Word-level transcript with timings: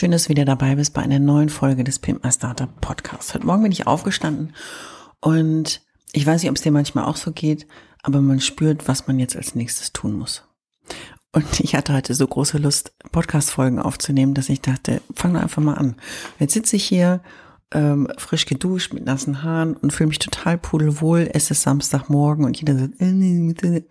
Schön, 0.00 0.12
dass 0.12 0.24
du 0.24 0.28
wieder 0.30 0.46
dabei 0.46 0.76
bist 0.76 0.94
bei 0.94 1.02
einer 1.02 1.18
neuen 1.18 1.50
Folge 1.50 1.84
des 1.84 1.98
Pimp 1.98 2.24
My 2.24 2.32
Startup 2.32 2.70
Podcasts. 2.80 3.34
Heute 3.34 3.44
Morgen 3.44 3.64
bin 3.64 3.70
ich 3.70 3.86
aufgestanden 3.86 4.54
und 5.20 5.82
ich 6.12 6.24
weiß 6.26 6.40
nicht, 6.40 6.48
ob 6.48 6.56
es 6.56 6.62
dir 6.62 6.72
manchmal 6.72 7.04
auch 7.04 7.18
so 7.18 7.32
geht, 7.32 7.66
aber 8.02 8.22
man 8.22 8.40
spürt, 8.40 8.88
was 8.88 9.06
man 9.08 9.18
jetzt 9.18 9.36
als 9.36 9.54
nächstes 9.54 9.92
tun 9.92 10.14
muss. 10.14 10.48
Und 11.32 11.60
ich 11.60 11.74
hatte 11.74 11.92
heute 11.92 12.14
so 12.14 12.26
große 12.26 12.56
Lust, 12.56 12.94
Podcast-Folgen 13.12 13.78
aufzunehmen, 13.78 14.32
dass 14.32 14.48
ich 14.48 14.62
dachte, 14.62 15.02
fang 15.14 15.34
doch 15.34 15.42
einfach 15.42 15.62
mal 15.62 15.74
an. 15.74 15.96
Jetzt 16.38 16.54
sitze 16.54 16.76
ich 16.76 16.84
hier, 16.86 17.20
ähm, 17.70 18.08
frisch 18.16 18.46
geduscht, 18.46 18.94
mit 18.94 19.04
nassen 19.04 19.42
Haaren 19.42 19.76
und 19.76 19.92
fühle 19.92 20.08
mich 20.08 20.18
total 20.18 20.56
pudelwohl. 20.56 21.28
Es 21.30 21.50
ist 21.50 21.60
Samstagmorgen 21.60 22.46
und 22.46 22.58
jeder 22.58 22.78
sagt, 22.78 23.02
äh, 23.02 23.82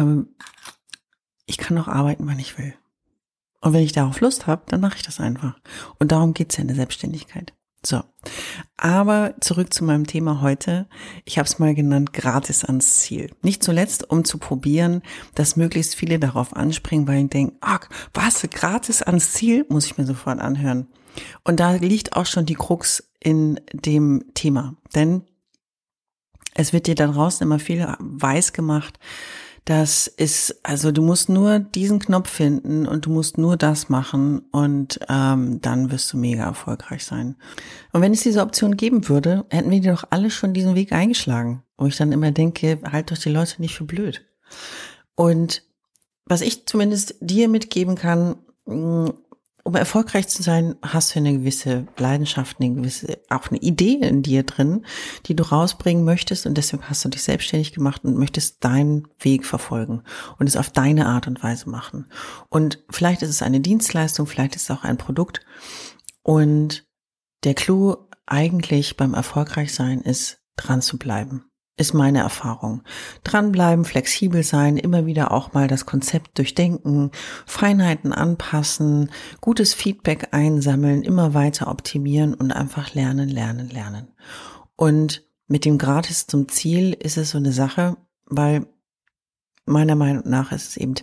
ähm, 0.00 0.30
ich 1.46 1.58
kann 1.58 1.76
noch 1.76 1.86
arbeiten, 1.86 2.26
wann 2.26 2.40
ich 2.40 2.58
will. 2.58 2.74
Und 3.60 3.72
wenn 3.72 3.82
ich 3.82 3.92
darauf 3.92 4.20
Lust 4.20 4.46
habe, 4.46 4.62
dann 4.66 4.80
mache 4.80 4.96
ich 4.96 5.02
das 5.02 5.20
einfach. 5.20 5.58
Und 5.98 6.12
darum 6.12 6.34
geht's 6.34 6.56
ja 6.56 6.62
in 6.62 6.68
der 6.68 6.76
Selbstständigkeit. 6.76 7.52
So, 7.84 8.02
aber 8.76 9.34
zurück 9.40 9.72
zu 9.72 9.84
meinem 9.84 10.06
Thema 10.06 10.40
heute. 10.40 10.88
Ich 11.24 11.38
habe 11.38 11.46
es 11.46 11.60
mal 11.60 11.74
genannt, 11.74 12.12
gratis 12.12 12.64
ans 12.64 12.96
Ziel. 12.96 13.30
Nicht 13.42 13.62
zuletzt, 13.62 14.10
um 14.10 14.24
zu 14.24 14.38
probieren, 14.38 15.02
dass 15.36 15.56
möglichst 15.56 15.94
viele 15.94 16.18
darauf 16.18 16.56
anspringen, 16.56 17.06
weil 17.06 17.24
ich 17.24 17.30
denke, 17.30 17.56
ach, 17.60 17.88
was, 18.12 18.42
gratis 18.50 19.02
ans 19.02 19.32
Ziel, 19.32 19.64
muss 19.68 19.86
ich 19.86 19.96
mir 19.96 20.06
sofort 20.06 20.40
anhören. 20.40 20.88
Und 21.44 21.60
da 21.60 21.72
liegt 21.72 22.16
auch 22.16 22.26
schon 22.26 22.46
die 22.46 22.56
Krux 22.56 23.10
in 23.20 23.60
dem 23.72 24.24
Thema. 24.34 24.74
Denn 24.94 25.22
es 26.54 26.72
wird 26.72 26.88
dir 26.88 26.96
da 26.96 27.06
draußen 27.06 27.46
immer 27.46 27.60
viel 27.60 27.86
weiß 28.00 28.52
gemacht, 28.52 28.98
das 29.68 30.06
ist, 30.06 30.60
also 30.62 30.92
du 30.92 31.02
musst 31.02 31.28
nur 31.28 31.58
diesen 31.58 31.98
Knopf 31.98 32.30
finden 32.30 32.86
und 32.86 33.04
du 33.04 33.10
musst 33.10 33.36
nur 33.36 33.58
das 33.58 33.90
machen 33.90 34.38
und 34.50 34.98
ähm, 35.10 35.60
dann 35.60 35.90
wirst 35.90 36.10
du 36.10 36.16
mega 36.16 36.44
erfolgreich 36.44 37.04
sein. 37.04 37.36
Und 37.92 38.00
wenn 38.00 38.14
es 38.14 38.22
diese 38.22 38.40
Option 38.40 38.78
geben 38.78 39.10
würde, 39.10 39.44
hätten 39.50 39.70
wir 39.70 39.82
doch 39.82 40.04
alle 40.08 40.30
schon 40.30 40.54
diesen 40.54 40.74
Weg 40.74 40.92
eingeschlagen. 40.92 41.64
Wo 41.76 41.84
ich 41.84 41.98
dann 41.98 42.12
immer 42.12 42.30
denke, 42.30 42.80
halt 42.90 43.10
doch 43.10 43.18
die 43.18 43.28
Leute 43.28 43.60
nicht 43.60 43.74
für 43.74 43.84
blöd. 43.84 44.24
Und 45.14 45.64
was 46.24 46.40
ich 46.40 46.64
zumindest 46.64 47.16
dir 47.20 47.50
mitgeben 47.50 47.94
kann, 47.94 48.36
um 49.68 49.74
erfolgreich 49.74 50.28
zu 50.28 50.42
sein, 50.42 50.76
hast 50.80 51.14
du 51.14 51.18
eine 51.18 51.34
gewisse 51.34 51.86
Leidenschaft, 51.98 52.56
eine 52.58 52.74
gewisse, 52.74 53.20
auch 53.28 53.48
eine 53.48 53.58
Idee 53.58 53.96
in 53.96 54.22
dir 54.22 54.42
drin, 54.42 54.86
die 55.26 55.36
du 55.36 55.42
rausbringen 55.42 56.06
möchtest. 56.06 56.46
Und 56.46 56.56
deswegen 56.56 56.84
hast 56.88 57.04
du 57.04 57.10
dich 57.10 57.22
selbstständig 57.22 57.74
gemacht 57.74 58.02
und 58.02 58.16
möchtest 58.16 58.64
deinen 58.64 59.06
Weg 59.18 59.44
verfolgen 59.44 60.04
und 60.38 60.48
es 60.48 60.56
auf 60.56 60.70
deine 60.70 61.04
Art 61.04 61.26
und 61.26 61.42
Weise 61.42 61.68
machen. 61.68 62.06
Und 62.48 62.82
vielleicht 62.88 63.20
ist 63.20 63.28
es 63.28 63.42
eine 63.42 63.60
Dienstleistung, 63.60 64.26
vielleicht 64.26 64.56
ist 64.56 64.70
es 64.70 64.70
auch 64.70 64.84
ein 64.84 64.96
Produkt. 64.96 65.42
Und 66.22 66.86
der 67.44 67.52
Clou 67.52 68.08
eigentlich 68.24 68.96
beim 68.96 69.12
Erfolgreichsein 69.12 70.00
ist, 70.00 70.38
dran 70.56 70.80
zu 70.80 70.96
bleiben 70.96 71.44
ist 71.78 71.94
meine 71.94 72.18
Erfahrung. 72.18 72.82
Dranbleiben, 73.24 73.84
flexibel 73.84 74.42
sein, 74.42 74.76
immer 74.76 75.06
wieder 75.06 75.32
auch 75.32 75.52
mal 75.52 75.68
das 75.68 75.86
Konzept 75.86 76.38
durchdenken, 76.38 77.10
Feinheiten 77.46 78.12
anpassen, 78.12 79.10
gutes 79.40 79.74
Feedback 79.74 80.28
einsammeln, 80.32 81.02
immer 81.02 81.34
weiter 81.34 81.68
optimieren 81.68 82.34
und 82.34 82.52
einfach 82.52 82.94
lernen, 82.94 83.28
lernen, 83.28 83.70
lernen. 83.70 84.08
Und 84.76 85.24
mit 85.46 85.64
dem 85.64 85.78
Gratis 85.78 86.26
zum 86.26 86.48
Ziel 86.48 86.92
ist 86.92 87.16
es 87.16 87.30
so 87.30 87.38
eine 87.38 87.52
Sache, 87.52 87.96
weil 88.26 88.66
meiner 89.64 89.94
Meinung 89.94 90.28
nach 90.28 90.52
ist 90.52 90.70
es 90.70 90.76
eben, 90.76 90.94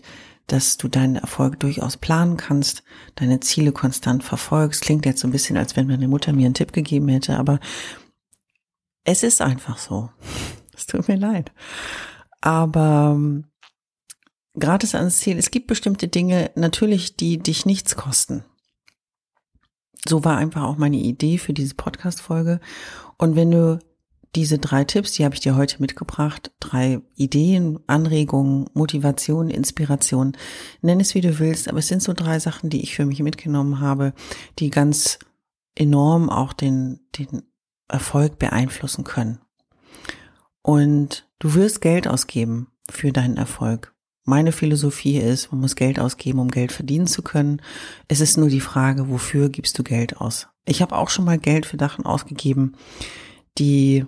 dass 0.48 0.78
du 0.78 0.88
deinen 0.88 1.16
Erfolg 1.16 1.60
durchaus 1.60 1.98
planen 1.98 2.38
kannst, 2.38 2.84
deine 3.16 3.40
Ziele 3.40 3.72
konstant 3.72 4.24
verfolgst. 4.24 4.82
Klingt 4.82 5.06
jetzt 5.06 5.22
so 5.22 5.28
ein 5.28 5.32
bisschen, 5.32 5.58
als 5.58 5.76
wenn 5.76 5.88
meine 5.88 6.08
Mutter 6.08 6.34
mir 6.34 6.46
einen 6.46 6.54
Tipp 6.54 6.72
gegeben 6.72 7.08
hätte, 7.08 7.38
aber 7.38 7.60
es 9.04 9.24
ist 9.24 9.42
einfach 9.42 9.78
so. 9.78 10.10
Es 10.76 10.86
tut 10.86 11.08
mir 11.08 11.18
leid. 11.18 11.52
Aber 12.42 13.14
ähm, 13.16 13.46
gratis 14.60 14.96
ans 14.96 15.20
Ziel, 15.20 15.38
es 15.38 15.52
gibt 15.52 15.68
bestimmte 15.68 16.08
Dinge 16.08 16.52
natürlich, 16.56 17.16
die 17.18 17.38
dich 17.38 17.66
nichts 17.66 17.96
kosten. 17.96 18.44
So 20.08 20.24
war 20.24 20.38
einfach 20.38 20.64
auch 20.64 20.78
meine 20.78 20.98
Idee 20.98 21.38
für 21.38 21.54
diese 21.54 21.76
Podcast-Folge. 21.76 22.60
Und 23.18 23.36
wenn 23.36 23.52
du 23.52 23.80
diese 24.36 24.60
drei 24.60 24.84
Tipps, 24.84 25.14
die 25.14 25.24
habe 25.24 25.34
ich 25.34 25.42
dir 25.42 25.56
heute 25.56 25.82
mitgebracht, 25.82 26.52
drei 26.60 27.02
Ideen, 27.16 27.80
Anregungen, 27.88 28.70
Motivation, 28.74 29.50
Inspiration, 29.50 30.34
nenn 30.82 31.00
es 31.00 31.16
wie 31.16 31.22
du 31.22 31.40
willst, 31.40 31.70
aber 31.70 31.80
es 31.80 31.88
sind 31.88 32.04
so 32.04 32.14
drei 32.14 32.40
Sachen, 32.40 32.70
die 32.70 32.84
ich 32.84 32.96
für 32.96 33.06
mich 33.06 33.22
mitgenommen 33.22 33.80
habe, 33.80 34.14
die 34.60 34.70
ganz 34.70 35.20
enorm 35.74 36.30
auch 36.30 36.54
den, 36.54 37.00
den 37.18 37.44
Erfolg 37.88 38.38
beeinflussen 38.38 39.04
können. 39.04 39.40
Und 40.66 41.28
du 41.38 41.54
wirst 41.54 41.80
Geld 41.80 42.08
ausgeben 42.08 42.72
für 42.90 43.12
deinen 43.12 43.38
Erfolg. 43.38 43.94
Meine 44.24 44.52
Philosophie 44.52 45.20
ist, 45.20 45.52
man 45.52 45.62
muss 45.62 45.76
Geld 45.76 46.00
ausgeben, 46.00 46.40
um 46.40 46.50
Geld 46.50 46.72
verdienen 46.72 47.06
zu 47.06 47.22
können. 47.22 47.62
Es 48.08 48.20
ist 48.20 48.36
nur 48.36 48.50
die 48.50 48.62
Frage, 48.62 49.08
wofür 49.08 49.50
gibst 49.50 49.78
du 49.78 49.84
Geld 49.84 50.18
aus? 50.18 50.48
Ich 50.66 50.82
habe 50.82 50.98
auch 50.98 51.10
schon 51.10 51.24
mal 51.24 51.38
Geld 51.38 51.68
für 51.68 51.78
Sachen 51.78 52.04
ausgegeben, 52.04 52.72
die 53.60 54.08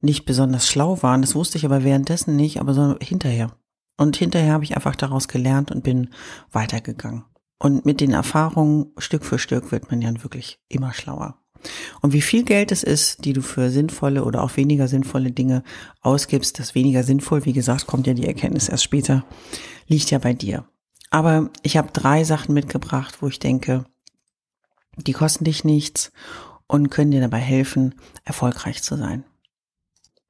nicht 0.00 0.26
besonders 0.26 0.68
schlau 0.68 1.02
waren. 1.02 1.22
Das 1.22 1.34
wusste 1.34 1.58
ich 1.58 1.64
aber 1.64 1.82
währenddessen 1.82 2.36
nicht, 2.36 2.60
aber 2.60 2.72
so 2.72 2.96
hinterher. 3.00 3.56
Und 3.96 4.16
hinterher 4.16 4.52
habe 4.52 4.62
ich 4.62 4.76
einfach 4.76 4.94
daraus 4.94 5.26
gelernt 5.26 5.72
und 5.72 5.82
bin 5.82 6.10
weitergegangen. 6.52 7.24
Und 7.58 7.84
mit 7.84 8.00
den 8.00 8.12
Erfahrungen 8.12 8.92
Stück 8.98 9.24
für 9.24 9.40
Stück 9.40 9.72
wird 9.72 9.90
man 9.90 10.02
ja 10.02 10.22
wirklich 10.22 10.60
immer 10.68 10.92
schlauer. 10.92 11.42
Und 12.02 12.12
wie 12.12 12.20
viel 12.20 12.44
Geld 12.44 12.72
es 12.72 12.82
ist, 12.82 13.24
die 13.24 13.32
du 13.32 13.42
für 13.42 13.70
sinnvolle 13.70 14.24
oder 14.24 14.42
auch 14.42 14.56
weniger 14.56 14.88
sinnvolle 14.88 15.32
Dinge 15.32 15.62
ausgibst, 16.00 16.58
das 16.58 16.74
weniger 16.74 17.02
sinnvoll, 17.02 17.44
wie 17.44 17.52
gesagt, 17.52 17.86
kommt 17.86 18.06
ja 18.06 18.14
die 18.14 18.26
Erkenntnis 18.26 18.68
erst 18.68 18.84
später, 18.84 19.24
liegt 19.86 20.10
ja 20.10 20.18
bei 20.18 20.32
dir. 20.32 20.64
Aber 21.10 21.50
ich 21.62 21.76
habe 21.76 21.90
drei 21.92 22.24
Sachen 22.24 22.54
mitgebracht, 22.54 23.18
wo 23.20 23.28
ich 23.28 23.38
denke, 23.38 23.84
die 24.96 25.12
kosten 25.12 25.44
dich 25.44 25.64
nichts 25.64 26.12
und 26.66 26.90
können 26.90 27.10
dir 27.10 27.20
dabei 27.20 27.38
helfen, 27.38 27.94
erfolgreich 28.24 28.82
zu 28.82 28.96
sein. 28.96 29.24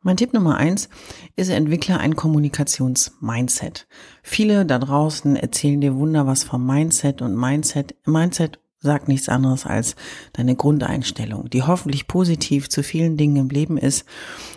Mein 0.03 0.17
Tipp 0.17 0.33
Nummer 0.33 0.57
eins 0.57 0.89
ist, 1.35 1.49
entwickle 1.49 1.99
ein 1.99 2.15
Kommunikations-Mindset. 2.15 3.89
Viele 4.23 4.65
da 4.65 4.79
draußen 4.79 5.35
erzählen 5.35 5.81
dir 5.81 5.97
wunder 5.97 6.29
was 6.29 6.45
vom 6.45 6.65
Mindset 6.65 7.23
und 7.23 7.35
Mindset. 7.35 7.97
Mindset 8.07 8.61
sagt 8.81 9.09
nichts 9.09 9.29
anderes 9.29 9.67
als 9.67 9.97
deine 10.33 10.57
Grundeinstellung, 10.57 11.51
die 11.51 11.63
hoffentlich 11.63 12.07
positiv 12.07 12.69
zu 12.69 12.83
vielen 12.83 13.17
Dingen 13.17 13.37
im 13.37 13.49
Leben 13.49 13.79
ist 13.79 14.05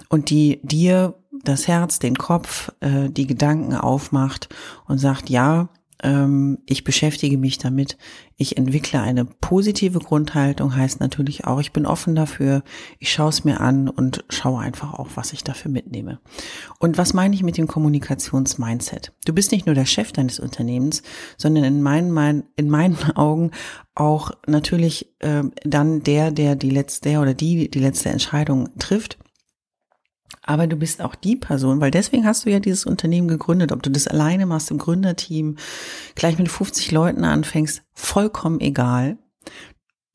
und 0.10 0.30
die 0.30 0.60
dir 0.64 1.16
das 1.44 1.68
Herz, 1.68 2.00
den 2.00 2.18
Kopf, 2.18 2.72
äh, 2.82 3.10
die 3.10 3.28
Gedanken 3.28 3.76
aufmacht 3.76 4.50
und 4.88 4.98
sagt, 4.98 5.30
ja, 5.30 5.70
ich 6.02 6.86
beschäftige 6.86 7.38
mich 7.38 7.58
damit, 7.58 7.98
ich 8.38 8.58
entwickle 8.58 9.02
eine 9.02 9.26
positive 9.26 10.00
Grundhaltung, 10.00 10.74
heißt 10.74 11.02
natürlich 11.02 11.46
auch, 11.46 11.60
ich 11.60 11.74
bin 11.74 11.86
offen 11.86 12.16
dafür, 12.16 12.64
ich 13.00 13.12
schaue 13.12 13.30
es 13.30 13.44
mir 13.44 13.60
an 13.60 13.90
und 13.90 14.24
schaue 14.30 14.62
einfach 14.62 14.94
auch, 14.94 15.10
was 15.16 15.34
ich 15.34 15.44
dafür 15.44 15.70
mitnehme. 15.70 16.20
Und 16.80 16.98
was 16.98 17.14
meine 17.14 17.36
ich 17.36 17.44
mit 17.44 17.58
dem 17.58 17.68
Kommunikationsmindset? 17.68 19.12
Du 19.26 19.34
bist 19.34 19.52
nicht 19.52 19.66
nur 19.66 19.76
der 19.76 19.86
Chef 19.86 20.14
deines 20.14 20.40
Unternehmens, 20.40 21.04
sondern 21.38 21.66
in 21.66 21.82
meinen, 21.82 22.12
mein, 22.12 22.44
in 22.56 22.70
meinen 22.70 22.98
Augen 23.16 23.52
auch 23.94 24.32
natürlich 24.48 25.14
äh, 25.20 25.44
dann 25.66 26.04
der, 26.04 26.32
der 26.32 26.56
die 26.56 26.70
letzte, 26.70 27.10
der 27.10 27.22
oder 27.22 27.34
die 27.34 27.70
die 27.70 27.80
letzte 27.80 28.08
Entscheidung 28.08 28.70
trifft 28.80 29.18
Aber 30.50 30.66
du 30.66 30.78
bist 30.78 31.04
auch 31.04 31.14
die 31.14 31.36
Person, 31.36 31.80
weil 31.80 31.92
deswegen 31.92 32.26
hast 32.26 32.44
du 32.44 32.50
ja 32.50 32.60
dieses 32.60 32.88
Unternehmen 32.88 33.28
gegründet. 33.28 33.72
Ob 33.72 33.84
du 33.84 33.92
das 33.92 34.08
alleine 34.08 34.48
machst 34.48 34.72
im 34.72 34.80
Gründerteam, 34.80 35.58
gleich 36.16 36.40
mit 36.40 36.50
50 36.50 36.90
Leuten 36.90 37.24
anfängst, 37.24 37.84
vollkommen 37.94 38.60
egal. 38.60 39.20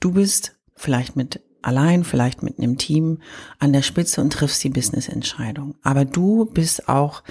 Du 0.01 0.11
bist 0.11 0.57
vielleicht 0.75 1.15
mit 1.15 1.41
allein, 1.63 2.03
vielleicht 2.03 2.43
mit 2.43 2.59
einem 2.59 2.79
Team 2.79 3.21
an 3.61 3.73
der 3.73 3.83
Spitze 3.83 4.21
und 4.23 4.33
triffst 4.33 4.65
die 4.65 4.71
Business-Entscheidung. 4.71 5.77
Aber 5.85 6.05
du 6.05 6.47
bist 6.47 6.89
auch 6.89 7.23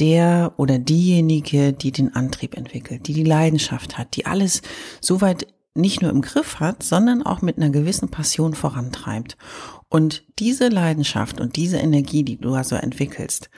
der 0.00 0.54
oder 0.56 0.80
diejenige, 0.80 1.72
die 1.72 1.92
den 1.92 2.16
Antrieb 2.16 2.56
entwickelt, 2.56 3.06
die 3.06 3.12
die 3.12 3.22
Leidenschaft 3.22 3.98
hat, 3.98 4.16
die 4.16 4.26
alles 4.26 4.62
so 5.00 5.20
weit 5.20 5.46
nicht 5.78 6.02
nur 6.02 6.10
im 6.10 6.20
Griff 6.20 6.60
hat, 6.60 6.82
sondern 6.82 7.22
auch 7.22 7.42
mit 7.42 7.56
einer 7.56 7.70
gewissen 7.70 8.10
Passion 8.10 8.54
vorantreibt. 8.54 9.36
Und 9.88 10.24
diese 10.38 10.68
Leidenschaft 10.68 11.40
und 11.40 11.56
diese 11.56 11.78
Energie, 11.78 12.22
die 12.24 12.38
du 12.38 12.54
also 12.54 12.76
entwickelst 12.76 13.50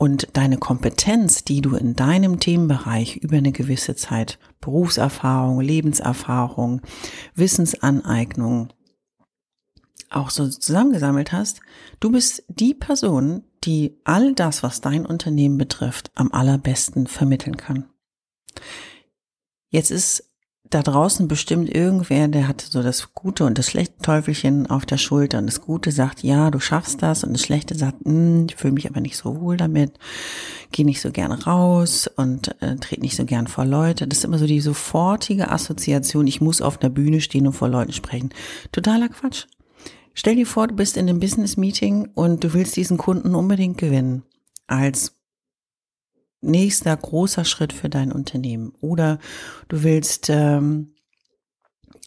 und 0.00 0.28
deine 0.32 0.56
Kompetenz, 0.56 1.44
die 1.44 1.60
du 1.60 1.76
in 1.76 1.94
deinem 1.94 2.40
Themenbereich 2.40 3.16
über 3.16 3.36
eine 3.36 3.52
gewisse 3.52 3.96
Zeit, 3.96 4.38
Berufserfahrung, 4.60 5.60
Lebenserfahrung, 5.60 6.80
Wissensaneignung, 7.34 8.72
auch 10.08 10.30
so 10.30 10.48
zusammengesammelt 10.48 11.32
hast, 11.32 11.60
du 12.00 12.10
bist 12.10 12.44
die 12.48 12.72
Person, 12.72 13.44
die 13.64 14.00
all 14.04 14.34
das, 14.34 14.62
was 14.62 14.80
dein 14.80 15.04
Unternehmen 15.04 15.58
betrifft, 15.58 16.10
am 16.14 16.32
allerbesten 16.32 17.06
vermitteln 17.06 17.58
kann. 17.58 17.84
Jetzt 19.68 19.90
ist 19.90 20.29
da 20.70 20.82
draußen 20.82 21.26
bestimmt 21.26 21.68
irgendwer, 21.68 22.28
der 22.28 22.46
hat 22.46 22.60
so 22.60 22.80
das 22.82 23.12
Gute 23.12 23.44
und 23.44 23.58
das 23.58 23.68
schlechte 23.68 24.00
Teufelchen 24.02 24.68
auf 24.70 24.86
der 24.86 24.98
Schulter 24.98 25.38
und 25.38 25.46
das 25.46 25.60
Gute 25.60 25.90
sagt, 25.90 26.22
ja, 26.22 26.50
du 26.52 26.60
schaffst 26.60 27.02
das 27.02 27.24
und 27.24 27.32
das 27.32 27.42
Schlechte 27.42 27.76
sagt, 27.76 28.04
hm, 28.04 28.46
ich 28.48 28.54
fühle 28.54 28.74
mich 28.74 28.88
aber 28.88 29.00
nicht 29.00 29.16
so 29.16 29.40
wohl 29.40 29.56
damit, 29.56 29.92
gehe 30.70 30.86
nicht 30.86 31.00
so 31.00 31.10
gern 31.10 31.32
raus 31.32 32.08
und 32.16 32.54
äh, 32.62 32.76
trete 32.76 33.00
nicht 33.00 33.16
so 33.16 33.24
gern 33.24 33.48
vor 33.48 33.64
Leute. 33.64 34.06
Das 34.06 34.18
ist 34.18 34.24
immer 34.24 34.38
so 34.38 34.46
die 34.46 34.60
sofortige 34.60 35.50
Assoziation, 35.50 36.28
ich 36.28 36.40
muss 36.40 36.62
auf 36.62 36.80
einer 36.80 36.90
Bühne 36.90 37.20
stehen 37.20 37.48
und 37.48 37.54
vor 37.54 37.68
Leuten 37.68 37.92
sprechen. 37.92 38.30
Totaler 38.70 39.08
Quatsch. 39.08 39.46
Stell 40.14 40.36
dir 40.36 40.46
vor, 40.46 40.68
du 40.68 40.76
bist 40.76 40.96
in 40.96 41.08
einem 41.08 41.18
Business-Meeting 41.18 42.10
und 42.14 42.44
du 42.44 42.52
willst 42.52 42.76
diesen 42.76 42.96
Kunden 42.96 43.34
unbedingt 43.34 43.78
gewinnen 43.78 44.22
als 44.68 45.16
nächster 46.40 46.96
großer 46.96 47.44
Schritt 47.44 47.72
für 47.72 47.88
dein 47.88 48.12
Unternehmen. 48.12 48.72
Oder 48.80 49.18
du 49.68 49.82
willst 49.82 50.28
ähm, 50.30 50.94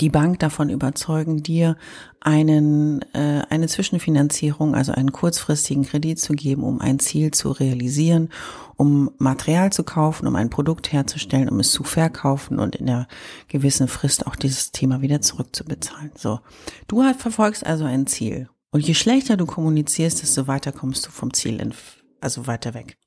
die 0.01 0.09
Bank 0.09 0.39
davon 0.39 0.69
überzeugen, 0.69 1.43
dir 1.43 1.77
einen, 2.19 3.01
äh, 3.13 3.43
eine 3.49 3.67
Zwischenfinanzierung, 3.67 4.75
also 4.75 4.91
einen 4.91 5.11
kurzfristigen 5.11 5.83
Kredit 5.85 6.19
zu 6.19 6.33
geben, 6.33 6.63
um 6.63 6.81
ein 6.81 6.99
Ziel 6.99 7.31
zu 7.31 7.51
realisieren, 7.51 8.29
um 8.75 9.11
Material 9.17 9.71
zu 9.71 9.83
kaufen, 9.83 10.27
um 10.27 10.35
ein 10.35 10.49
Produkt 10.49 10.91
herzustellen, 10.91 11.49
um 11.49 11.59
es 11.59 11.71
zu 11.71 11.83
verkaufen 11.83 12.59
und 12.59 12.75
in 12.75 12.87
der 12.87 13.07
gewissen 13.49 13.87
Frist 13.87 14.25
auch 14.25 14.35
dieses 14.35 14.71
Thema 14.71 15.01
wieder 15.01 15.21
zurückzubezahlen. 15.21 16.11
So, 16.15 16.39
du 16.87 17.03
halt 17.03 17.17
verfolgst 17.17 17.65
also 17.65 17.85
ein 17.85 18.07
Ziel. 18.07 18.49
Und 18.71 18.87
je 18.87 18.95
schlechter 18.95 19.37
du 19.37 19.45
kommunizierst, 19.45 20.23
desto 20.23 20.47
weiter 20.47 20.71
kommst 20.71 21.05
du 21.05 21.11
vom 21.11 21.31
Ziel, 21.33 21.71
also 22.19 22.47
weiter 22.47 22.73
weg 22.73 22.97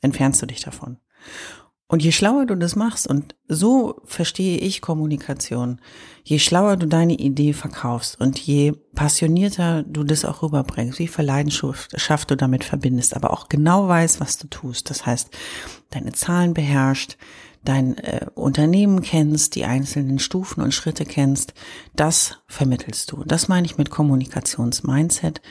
entfernst 0.00 0.42
du 0.42 0.46
dich 0.46 0.60
davon. 0.60 0.98
Und 1.90 2.04
je 2.04 2.12
schlauer 2.12 2.46
du 2.46 2.54
das 2.54 2.76
machst, 2.76 3.08
und 3.08 3.34
so 3.48 4.00
verstehe 4.04 4.58
ich 4.58 4.80
Kommunikation, 4.80 5.80
je 6.22 6.38
schlauer 6.38 6.76
du 6.76 6.86
deine 6.86 7.14
Idee 7.14 7.52
verkaufst 7.52 8.20
und 8.20 8.38
je 8.38 8.74
passionierter 8.94 9.82
du 9.82 10.04
das 10.04 10.24
auch 10.24 10.42
rüberbringst, 10.42 11.00
wie 11.00 11.08
viel 11.08 11.24
Leidenschaft 11.24 12.30
du 12.30 12.36
damit 12.36 12.62
verbindest, 12.62 13.16
aber 13.16 13.32
auch 13.32 13.48
genau 13.48 13.88
weißt, 13.88 14.20
was 14.20 14.38
du 14.38 14.46
tust. 14.46 14.88
Das 14.88 15.04
heißt, 15.04 15.36
deine 15.90 16.12
Zahlen 16.12 16.54
beherrscht, 16.54 17.16
dein 17.64 17.98
äh, 17.98 18.26
Unternehmen 18.34 19.02
kennst, 19.02 19.54
die 19.54 19.64
einzelnen 19.64 20.18
Stufen 20.18 20.62
und 20.62 20.72
Schritte 20.72 21.04
kennst, 21.04 21.52
das 21.94 22.38
vermittelst 22.46 23.12
du. 23.12 23.22
Das 23.24 23.48
meine 23.48 23.66
ich 23.66 23.76
mit 23.76 23.90
Kommunikationsmindset. 23.90 25.42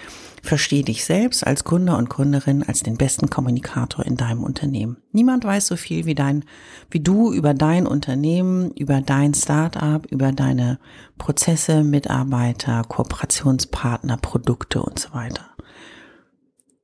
Versteh 0.42 0.84
dich 0.84 1.06
selbst 1.06 1.46
als 1.46 1.66
Gründer 1.66 1.98
und 1.98 2.10
Gründerin 2.10 2.64
als 2.64 2.82
den 2.82 2.98
besten 2.98 3.30
Kommunikator 3.30 4.06
in 4.06 4.16
deinem 4.16 4.44
Unternehmen. 4.44 4.98
Niemand 5.12 5.44
weiß 5.44 5.68
so 5.68 5.76
viel 5.76 6.06
wie 6.06 6.16
dein, 6.16 6.46
wie 6.90 7.02
du 7.02 7.34
über 7.34 7.54
dein 7.54 7.86
Unternehmen, 7.86 8.72
über 8.72 9.02
dein 9.02 9.34
Startup, 9.34 10.06
über 10.08 10.32
deine 10.32 10.80
Prozesse, 11.18 11.84
Mitarbeiter, 11.84 12.84
Kooperationspartner, 12.88 14.18
Produkte 14.18 14.82
und 14.82 14.98
so 14.98 15.14
weiter. 15.14 15.46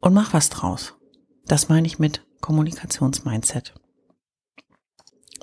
Und 0.01 0.13
mach 0.13 0.33
was 0.33 0.49
draus. 0.49 0.93
Das 1.47 1.69
meine 1.69 1.87
ich 1.87 1.97
mit 1.97 2.25
Kommunikationsmindset. 2.41 3.73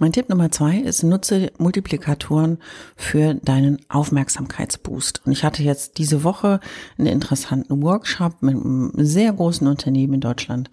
Mein 0.00 0.12
Tipp 0.12 0.28
Nummer 0.28 0.50
zwei 0.50 0.78
ist, 0.78 1.02
nutze 1.02 1.52
Multiplikatoren 1.58 2.58
für 2.96 3.34
deinen 3.34 3.78
Aufmerksamkeitsboost. 3.88 5.22
Und 5.26 5.32
ich 5.32 5.44
hatte 5.44 5.62
jetzt 5.62 5.98
diese 5.98 6.24
Woche 6.24 6.60
einen 6.96 7.08
interessanten 7.08 7.82
Workshop 7.82 8.42
mit 8.42 8.54
einem 8.54 8.92
sehr 8.96 9.32
großen 9.32 9.66
Unternehmen 9.66 10.14
in 10.14 10.20
Deutschland 10.20 10.70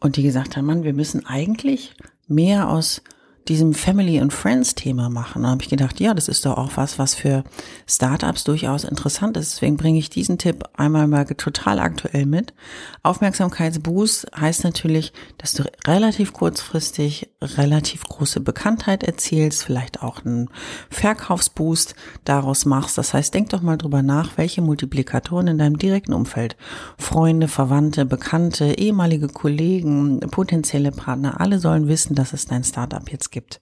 und 0.00 0.16
die 0.16 0.22
gesagt 0.22 0.56
haben, 0.56 0.64
Mann, 0.66 0.82
wir 0.82 0.94
müssen 0.94 1.26
eigentlich 1.26 1.94
mehr 2.26 2.70
aus 2.70 3.02
diesem 3.48 3.74
Family 3.74 4.18
and 4.18 4.32
Friends 4.32 4.74
Thema 4.74 5.10
machen. 5.10 5.42
Da 5.42 5.50
habe 5.50 5.62
ich 5.62 5.68
gedacht, 5.68 6.00
ja, 6.00 6.14
das 6.14 6.28
ist 6.28 6.46
doch 6.46 6.56
auch 6.56 6.72
was, 6.76 6.98
was 6.98 7.14
für 7.14 7.44
Startups 7.86 8.44
durchaus 8.44 8.84
interessant 8.84 9.36
ist. 9.36 9.54
Deswegen 9.54 9.76
bringe 9.76 9.98
ich 9.98 10.10
diesen 10.10 10.38
Tipp 10.38 10.64
einmal 10.74 11.06
mal 11.06 11.24
total 11.24 11.78
aktuell 11.78 12.26
mit. 12.26 12.54
Aufmerksamkeitsboost 13.02 14.28
heißt 14.38 14.64
natürlich, 14.64 15.12
dass 15.38 15.52
du 15.52 15.64
relativ 15.86 16.32
kurzfristig 16.32 17.28
relativ 17.42 18.04
große 18.04 18.40
Bekanntheit 18.40 19.04
erzielst, 19.04 19.64
vielleicht 19.64 20.02
auch 20.02 20.24
einen 20.24 20.48
Verkaufsboost 20.90 21.94
daraus 22.24 22.64
machst. 22.64 22.96
Das 22.98 23.14
heißt, 23.14 23.34
denk 23.34 23.50
doch 23.50 23.62
mal 23.62 23.76
drüber 23.76 24.02
nach, 24.02 24.36
welche 24.36 24.62
Multiplikatoren 24.62 25.48
in 25.48 25.58
deinem 25.58 25.78
direkten 25.78 26.14
Umfeld, 26.14 26.56
Freunde, 26.98 27.48
Verwandte, 27.48 28.06
Bekannte, 28.06 28.78
ehemalige 28.78 29.28
Kollegen, 29.28 30.20
potenzielle 30.20 30.92
Partner, 30.92 31.40
alle 31.40 31.58
sollen 31.58 31.88
wissen, 31.88 32.14
dass 32.14 32.32
es 32.32 32.46
dein 32.46 32.64
Startup 32.64 33.10
jetzt 33.10 33.30
gibt. 33.34 33.60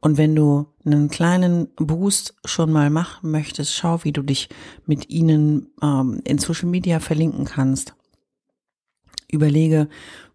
Und 0.00 0.18
wenn 0.18 0.34
du 0.34 0.66
einen 0.84 1.08
kleinen 1.08 1.68
Boost 1.76 2.34
schon 2.44 2.72
mal 2.72 2.90
machen 2.90 3.30
möchtest, 3.30 3.74
schau, 3.74 4.02
wie 4.02 4.12
du 4.12 4.22
dich 4.22 4.48
mit 4.84 5.08
ihnen 5.08 5.68
ähm, 5.80 6.20
in 6.24 6.38
Social 6.38 6.68
Media 6.68 7.00
verlinken 7.00 7.44
kannst. 7.44 7.94
Überlege, 9.30 9.88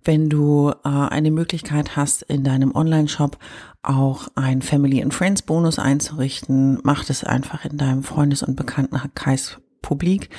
wenn 0.03 0.29
du 0.29 0.71
äh, 0.83 0.89
eine 0.89 1.29
Möglichkeit 1.29 1.95
hast, 1.95 2.23
in 2.23 2.43
deinem 2.43 2.73
Online-Shop 2.73 3.37
auch 3.83 4.27
ein 4.33 4.61
Family 4.61 5.03
and 5.03 5.13
Friends 5.13 5.43
Bonus 5.43 5.77
einzurichten, 5.77 6.79
mach 6.83 7.05
das 7.05 7.23
einfach 7.23 7.65
in 7.65 7.77
deinem 7.77 8.03
Freundes- 8.03 8.43
und 8.43 8.55
Bekanntenkreis 8.55 9.59
publik. 9.81 10.29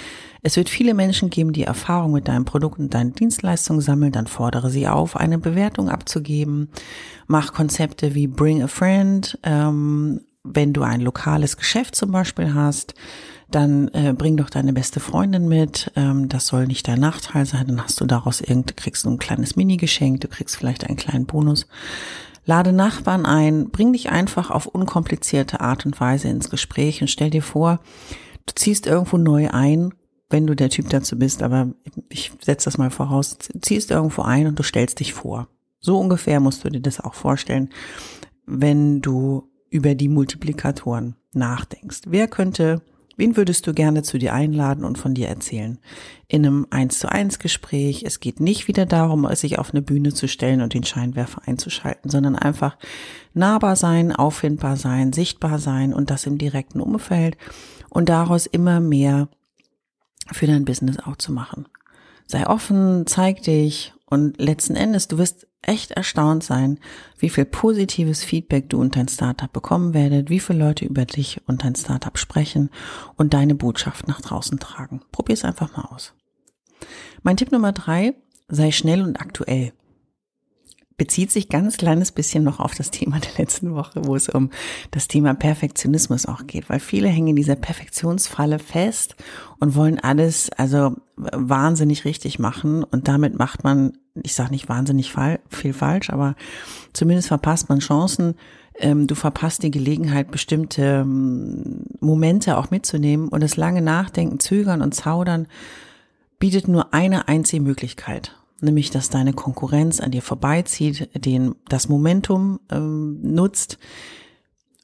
Es 0.42 0.56
wird 0.56 0.68
viele 0.68 0.94
Menschen 0.94 1.30
geben, 1.30 1.52
die 1.52 1.64
Erfahrung 1.64 2.12
mit 2.12 2.28
deinem 2.28 2.44
Produkt 2.44 2.78
und 2.78 2.94
deinen 2.94 3.12
Dienstleistungen 3.12 3.82
sammeln. 3.82 4.12
Dann 4.12 4.26
fordere 4.26 4.70
sie 4.70 4.88
auf, 4.88 5.16
eine 5.16 5.38
Bewertung 5.38 5.88
abzugeben. 5.88 6.68
Mach 7.26 7.52
Konzepte 7.52 8.14
wie 8.14 8.26
Bring 8.26 8.62
a 8.62 8.68
Friend. 8.68 9.38
Ähm, 9.42 10.20
wenn 10.42 10.73
du 10.73 10.82
ein 10.82 11.00
lokales 11.00 11.56
Geschäft 11.56 11.94
zum 11.94 12.12
Beispiel 12.12 12.54
hast, 12.54 12.94
dann 13.50 13.88
äh, 13.88 14.14
bring 14.16 14.37
doch 14.37 14.49
deine 14.49 14.73
beste 14.73 15.00
Freundin 15.00 15.49
mit. 15.49 15.92
Ähm, 15.97 16.28
das 16.28 16.47
soll 16.47 16.66
nicht 16.66 16.87
dein 16.88 17.00
Nachteil 17.00 17.47
sein. 17.47 17.66
Dann 17.66 17.82
hast 17.82 18.00
du 18.00 18.06
daraus 18.06 18.40
irgend, 18.40 18.76
kriegst 18.76 19.04
du 19.04 19.11
ein 19.11 19.18
kleines 19.18 19.56
Mini-Geschenk, 19.56 20.20
du 20.20 20.28
kriegst 20.28 20.56
vielleicht 20.56 20.87
einen 20.87 20.97
kleinen 20.97 21.26
Bonus. 21.26 21.66
Lade 22.47 22.73
Nachbarn 22.73 23.26
ein, 23.26 23.70
bring 23.70 23.92
dich 23.92 24.11
einfach 24.11 24.50
auf 24.50 24.66
unkomplizierte 24.66 25.61
Art 25.61 25.85
und 25.85 26.00
Weise 26.00 26.28
ins 26.28 26.49
Gespräch 26.49 27.02
und 27.02 27.09
stell 27.09 27.30
dir 27.30 27.42
vor, 27.42 27.80
du 28.50 28.54
ziehst 28.54 28.87
irgendwo 28.87 29.16
neu 29.16 29.49
ein, 29.50 29.95
wenn 30.28 30.47
du 30.47 30.54
der 30.54 30.71
Typ 30.71 30.88
dazu 30.90 31.19
bist, 31.19 31.42
aber 31.42 31.73
ich 32.09 32.33
setze 32.40 32.66
das 32.66 32.78
mal 32.78 32.90
voraus, 32.90 33.37
ziehst 33.61 33.90
irgendwo 33.90 34.23
ein 34.23 34.47
und 34.47 34.59
du 34.59 34.62
stellst 34.62 35.00
dich 35.00 35.12
vor. 35.12 35.49
So 35.80 35.99
ungefähr 35.99 36.40
musst 36.40 36.64
du 36.64 36.71
dir 36.71 36.80
das 36.80 37.00
auch 37.00 37.14
vorstellen, 37.14 37.71
wenn 38.47 39.00
du 39.00 39.49
über 39.71 39.95
die 39.95 40.09
Multiplikatoren 40.09 41.16
nachdenkst. 41.33 42.02
Wer 42.07 42.28
könnte, 42.28 42.83
wen 43.16 43.37
würdest 43.37 43.66
du 43.66 43.73
gerne 43.73 44.02
zu 44.02 44.19
dir 44.19 44.35
einladen 44.35 44.85
und 44.85 44.99
von 44.99 45.14
dir 45.14 45.28
erzählen? 45.28 45.78
In 46.28 46.45
einem 46.45 46.66
1 46.71 46.99
zu 46.99 47.11
1 47.11 47.38
Gespräch. 47.38 48.02
Es 48.04 48.21
geht 48.21 48.40
nicht 48.40 48.69
wieder 48.69 48.85
darum, 48.87 49.28
sich 49.35 49.59
auf 49.59 49.71
eine 49.71 49.83
Bühne 49.83 50.12
zu 50.12 50.28
stellen 50.28 50.61
und 50.61 50.75
den 50.75 50.85
Scheinwerfer 50.85 51.42
einzuschalten, 51.47 52.11
sondern 52.11 52.37
einfach 52.37 52.76
nahbar 53.33 53.76
sein, 53.76 54.14
auffindbar 54.14 54.76
sein, 54.76 55.12
sichtbar 55.12 55.59
sein 55.59 55.95
und 55.95 56.11
das 56.11 56.26
im 56.26 56.37
direkten 56.37 56.80
Umfeld 56.80 57.37
und 57.90 58.09
daraus 58.09 58.47
immer 58.47 58.80
mehr 58.80 59.28
für 60.32 60.47
dein 60.47 60.64
Business 60.64 60.99
auch 60.99 61.16
zu 61.16 61.32
machen. 61.32 61.66
Sei 62.26 62.47
offen, 62.47 63.06
zeig 63.06 63.42
dich 63.42 63.92
und 64.06 64.40
letzten 64.40 64.76
Endes, 64.76 65.09
du 65.09 65.18
wirst 65.18 65.47
echt 65.62 65.90
erstaunt 65.90 66.42
sein, 66.42 66.78
wie 67.18 67.28
viel 67.28 67.44
positives 67.44 68.25
Feedback 68.25 68.70
du 68.70 68.80
und 68.80 68.97
dein 68.97 69.09
Startup 69.09 69.52
bekommen 69.52 69.94
werdet, 69.94 70.30
wie 70.30 70.40
viele 70.40 70.61
Leute 70.61 70.85
über 70.85 71.04
dich 71.04 71.40
und 71.47 71.64
dein 71.64 71.75
Startup 71.75 72.16
sprechen 72.16 72.70
und 73.16 73.35
deine 73.35 73.54
Botschaft 73.54 74.09
nach 74.09 74.20
draußen 74.20 74.59
tragen. 74.59 75.02
Probier 75.12 75.35
es 75.35 75.44
einfach 75.44 75.76
mal 75.76 75.85
aus. 75.85 76.14
Mein 77.23 77.37
Tipp 77.37 77.52
Nummer 77.52 77.73
drei, 77.73 78.14
sei 78.49 78.70
schnell 78.70 79.02
und 79.02 79.20
aktuell 79.20 79.73
bezieht 81.00 81.30
sich 81.30 81.49
ganz 81.49 81.78
kleines 81.78 82.12
bisschen 82.12 82.45
noch 82.45 82.61
auf 82.61 82.75
das 82.75 82.90
Thema 82.90 83.19
der 83.21 83.30
letzten 83.38 83.75
Woche, 83.75 84.04
wo 84.04 84.16
es 84.16 84.28
um 84.28 84.50
das 84.90 85.09
Thema 85.09 85.33
Perfektionismus 85.33 86.26
auch 86.26 86.47
geht, 86.47 86.69
weil 86.69 86.78
viele 86.78 87.09
hängen 87.09 87.28
in 87.28 87.37
dieser 87.37 87.57
Perfektionsfalle 87.57 88.59
fest 88.59 89.16
und 89.61 89.75
wollen 89.75 89.99
alles 89.99 90.50
also 90.59 90.95
wahnsinnig 91.16 92.04
richtig 92.04 92.38
machen. 92.38 92.85
Und 92.85 93.09
damit 93.09 93.38
macht 93.38 93.64
man, 93.64 93.97
ich 94.23 94.35
sage 94.35 94.50
nicht 94.50 94.69
wahnsinnig 94.69 95.14
viel 95.49 95.73
falsch, 95.73 96.11
aber 96.11 96.37
zumindest 96.92 97.28
verpasst 97.28 97.71
man 97.71 97.78
Chancen. 97.78 98.35
Ähm, 98.78 99.07
du 99.07 99.14
verpasst 99.14 99.62
die 99.62 99.71
Gelegenheit, 99.71 100.30
bestimmte 100.30 100.83
ähm, 100.83 101.85
Momente 102.00 102.59
auch 102.59 102.71
mitzunehmen 102.71 103.28
und 103.28 103.42
das 103.42 103.57
lange 103.57 103.80
Nachdenken, 103.80 104.38
Zögern 104.38 104.83
und 104.83 104.95
Zaudern 104.95 105.47
bietet 106.38 106.69
nur 106.69 106.92
eine 106.92 107.26
einzige 107.26 107.62
Möglichkeit 107.62 108.37
nämlich 108.62 108.90
dass 108.90 109.10
deine 109.10 109.32
Konkurrenz 109.32 110.00
an 110.00 110.10
dir 110.10 110.22
vorbeizieht, 110.22 111.08
den 111.24 111.54
das 111.68 111.88
Momentum 111.88 112.60
ähm, 112.70 113.20
nutzt 113.22 113.78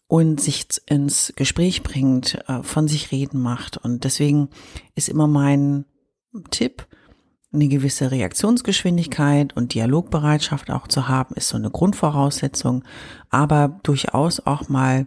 und 0.08 0.40
sich 0.40 0.66
ins 0.86 1.32
Gespräch 1.36 1.82
bringt, 1.82 2.38
äh, 2.48 2.62
von 2.62 2.88
sich 2.88 3.12
reden 3.12 3.40
macht. 3.40 3.76
Und 3.76 4.04
deswegen 4.04 4.48
ist 4.94 5.08
immer 5.08 5.26
mein 5.26 5.84
Tipp, 6.50 6.86
eine 7.52 7.68
gewisse 7.68 8.10
Reaktionsgeschwindigkeit 8.10 9.56
und 9.56 9.74
Dialogbereitschaft 9.74 10.70
auch 10.70 10.88
zu 10.88 11.08
haben, 11.08 11.34
ist 11.36 11.48
so 11.48 11.56
eine 11.56 11.70
Grundvoraussetzung, 11.70 12.84
aber 13.30 13.80
durchaus 13.82 14.40
auch 14.40 14.68
mal 14.68 15.06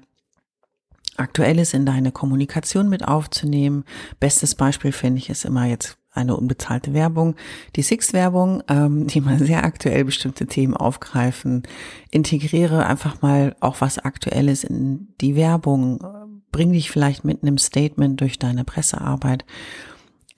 Aktuelles 1.18 1.74
in 1.74 1.86
deine 1.86 2.12
Kommunikation 2.12 2.90
mit 2.90 3.08
aufzunehmen. 3.08 3.84
Bestes 4.20 4.56
Beispiel 4.56 4.92
finde 4.92 5.20
ich 5.20 5.30
ist 5.30 5.46
immer 5.46 5.66
jetzt 5.66 5.99
eine 6.12 6.36
unbezahlte 6.36 6.94
Werbung, 6.94 7.36
die 7.76 7.82
Sixt-Werbung, 7.82 8.64
ähm, 8.68 9.08
die 9.08 9.22
mal 9.22 9.40
sehr 9.40 9.64
aktuell 9.64 10.06
bestimmte 10.06 10.48
Themen 10.48 10.76
aufgreifen. 10.76 11.64
Integriere 12.12 12.86
einfach 12.86 13.22
mal 13.22 13.56
auch 13.60 13.82
was 13.82 14.00
Aktuelles 14.00 14.64
in 14.64 15.10
die 15.22 15.36
Werbung. 15.36 16.04
Bring 16.52 16.74
dich 16.74 16.90
vielleicht 16.90 17.26
mit 17.26 17.44
einem 17.44 17.58
Statement 17.58 18.20
durch 18.22 18.40
deine 18.40 18.64
Pressearbeit 18.64 19.46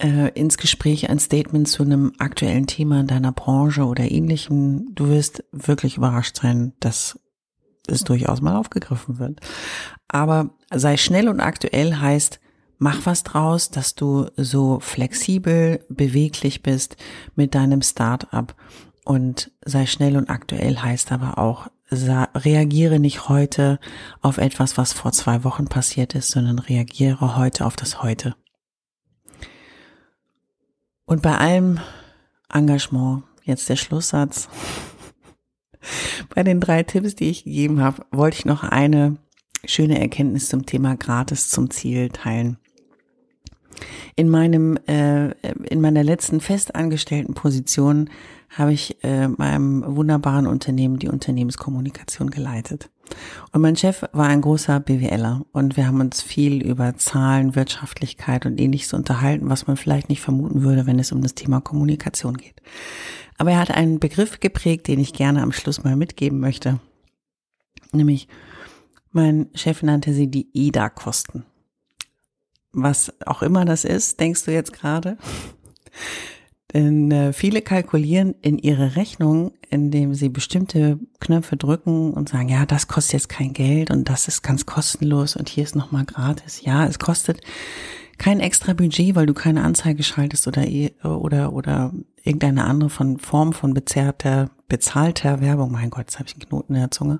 äh, 0.01 0.29
ins 0.33 0.57
Gespräch, 0.57 1.09
ein 1.09 1.19
Statement 1.19 1.67
zu 1.67 1.83
einem 1.83 2.11
aktuellen 2.17 2.67
Thema 2.67 2.99
in 2.99 3.07
deiner 3.07 3.31
Branche 3.31 3.85
oder 3.85 4.09
ähnlichem. 4.09 4.93
Du 4.93 5.07
wirst 5.07 5.43
wirklich 5.51 5.97
überrascht 5.97 6.37
sein, 6.41 6.73
dass 6.79 7.19
es 7.87 8.03
durchaus 8.03 8.41
mal 8.41 8.55
aufgegriffen 8.55 9.19
wird. 9.19 9.39
Aber 10.07 10.51
sei 10.73 10.97
schnell 10.97 11.29
und 11.29 11.39
aktuell 11.39 11.95
heißt, 11.95 12.39
mach 12.81 13.05
was 13.05 13.21
draus, 13.21 13.69
dass 13.69 13.93
du 13.93 14.27
so 14.37 14.79
flexibel, 14.79 15.85
beweglich 15.87 16.63
bist 16.63 16.97
mit 17.35 17.53
deinem 17.53 17.83
Startup 17.83 18.55
und 19.05 19.51
sei 19.63 19.85
schnell 19.85 20.17
und 20.17 20.31
aktuell 20.31 20.77
heißt 20.77 21.11
aber 21.11 21.37
auch, 21.37 21.67
reagiere 21.91 22.99
nicht 22.99 23.29
heute 23.29 23.79
auf 24.21 24.39
etwas, 24.39 24.79
was 24.79 24.93
vor 24.93 25.11
zwei 25.11 25.43
Wochen 25.43 25.65
passiert 25.65 26.15
ist, 26.15 26.31
sondern 26.31 26.57
reagiere 26.57 27.37
heute 27.37 27.67
auf 27.67 27.75
das 27.75 28.01
Heute. 28.01 28.35
Und 31.05 31.21
bei 31.21 31.37
allem 31.37 31.79
Engagement, 32.51 33.23
jetzt 33.43 33.69
der 33.69 33.75
Schlusssatz, 33.75 34.49
bei 36.33 36.41
den 36.41 36.59
drei 36.59 36.81
Tipps, 36.81 37.13
die 37.13 37.29
ich 37.29 37.43
gegeben 37.43 37.79
habe, 37.79 38.07
wollte 38.09 38.37
ich 38.39 38.45
noch 38.45 38.63
eine 38.63 39.17
schöne 39.65 39.99
Erkenntnis 39.99 40.49
zum 40.49 40.65
Thema 40.65 40.95
Gratis 40.95 41.49
zum 41.49 41.69
Ziel 41.69 42.09
teilen. 42.09 42.57
In 44.21 44.29
meinem, 44.29 44.77
äh, 44.85 45.31
in 45.67 45.81
meiner 45.81 46.03
letzten 46.03 46.41
festangestellten 46.41 47.33
Position 47.33 48.07
habe 48.51 48.71
ich 48.71 49.03
äh, 49.03 49.27
meinem 49.27 49.83
wunderbaren 49.95 50.45
Unternehmen 50.45 50.99
die 50.99 51.07
Unternehmenskommunikation 51.07 52.29
geleitet. 52.29 52.91
Und 53.51 53.61
mein 53.61 53.75
Chef 53.75 54.03
war 54.11 54.27
ein 54.27 54.41
großer 54.41 54.79
BWLer 54.79 55.43
und 55.53 55.75
wir 55.75 55.87
haben 55.87 56.01
uns 56.01 56.21
viel 56.21 56.61
über 56.61 56.95
Zahlen, 56.97 57.55
Wirtschaftlichkeit 57.55 58.45
und 58.45 58.61
ähnliches 58.61 58.93
unterhalten, 58.93 59.49
was 59.49 59.65
man 59.65 59.75
vielleicht 59.75 60.07
nicht 60.07 60.21
vermuten 60.21 60.61
würde, 60.61 60.85
wenn 60.85 60.99
es 60.99 61.11
um 61.11 61.23
das 61.23 61.33
Thema 61.33 61.59
Kommunikation 61.59 62.37
geht. 62.37 62.61
Aber 63.39 63.49
er 63.49 63.59
hat 63.59 63.71
einen 63.71 63.99
Begriff 63.99 64.39
geprägt, 64.39 64.87
den 64.87 64.99
ich 64.99 65.13
gerne 65.13 65.41
am 65.41 65.51
Schluss 65.51 65.83
mal 65.83 65.95
mitgeben 65.95 66.39
möchte. 66.39 66.79
Nämlich, 67.91 68.27
mein 69.09 69.49
Chef 69.55 69.81
nannte 69.81 70.13
sie 70.13 70.29
die 70.29 70.47
EDA-Kosten 70.53 71.43
was 72.73 73.13
auch 73.25 73.41
immer 73.41 73.65
das 73.65 73.83
ist, 73.83 74.19
denkst 74.19 74.45
du 74.45 74.51
jetzt 74.51 74.73
gerade? 74.73 75.17
Denn 76.73 77.11
äh, 77.11 77.33
viele 77.33 77.61
kalkulieren 77.61 78.35
in 78.41 78.57
ihre 78.57 78.95
Rechnung, 78.95 79.51
indem 79.69 80.13
sie 80.13 80.29
bestimmte 80.29 80.99
Knöpfe 81.19 81.57
drücken 81.57 82.13
und 82.13 82.29
sagen, 82.29 82.47
ja, 82.47 82.65
das 82.65 82.87
kostet 82.87 83.13
jetzt 83.13 83.29
kein 83.29 83.51
Geld 83.51 83.91
und 83.91 84.09
das 84.09 84.27
ist 84.27 84.41
ganz 84.41 84.65
kostenlos 84.65 85.35
und 85.35 85.49
hier 85.49 85.63
ist 85.63 85.75
nochmal 85.75 86.05
gratis. 86.05 86.61
Ja, 86.61 86.85
es 86.85 86.97
kostet 86.97 87.41
kein 88.17 88.39
extra 88.39 88.73
Budget, 88.73 89.15
weil 89.15 89.25
du 89.25 89.33
keine 89.33 89.63
Anzeige 89.63 90.03
schaltest 90.03 90.47
oder 90.47 90.65
oder 91.03 91.53
oder 91.53 91.91
irgendeine 92.23 92.65
andere 92.65 92.89
von 92.89 93.17
Form 93.17 93.51
von 93.51 93.73
bezerrter, 93.73 94.49
bezahlter 94.69 95.41
Werbung. 95.41 95.71
Mein 95.71 95.89
Gott, 95.89 96.01
jetzt 96.01 96.19
habe 96.19 96.29
ich 96.29 96.35
einen 96.35 96.47
Knoten 96.47 96.75
in 96.75 96.81
der 96.81 96.91
Zunge. 96.91 97.19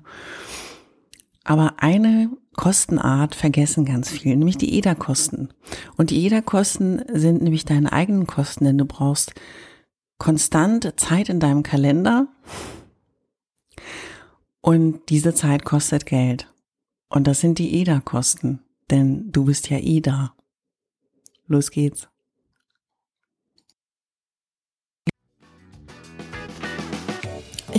Aber 1.44 1.74
eine 1.78 2.30
Kostenart 2.54 3.34
vergessen 3.34 3.84
ganz 3.84 4.10
viel, 4.10 4.36
nämlich 4.36 4.58
die 4.58 4.76
EDA-Kosten. 4.78 5.48
Und 5.96 6.10
die 6.10 6.26
EDA-Kosten 6.26 7.02
sind 7.12 7.42
nämlich 7.42 7.64
deine 7.64 7.92
eigenen 7.92 8.26
Kosten, 8.26 8.64
denn 8.64 8.78
du 8.78 8.84
brauchst 8.84 9.34
konstant 10.18 10.92
Zeit 11.00 11.28
in 11.28 11.40
deinem 11.40 11.62
Kalender 11.62 12.28
und 14.60 15.08
diese 15.08 15.34
Zeit 15.34 15.64
kostet 15.64 16.06
Geld. 16.06 16.48
Und 17.08 17.26
das 17.26 17.40
sind 17.40 17.58
die 17.58 17.80
EDA-Kosten, 17.80 18.60
denn 18.90 19.32
du 19.32 19.46
bist 19.46 19.68
ja 19.68 19.78
EDA. 19.78 20.34
Los 21.46 21.70
geht's. 21.70 22.11